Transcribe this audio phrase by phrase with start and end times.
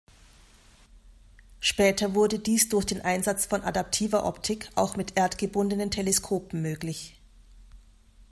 [1.59, 7.21] Später wurde dies durch den Einsatz von adaptiver Optik auch mit erdgebundenen Teleskopen möglich.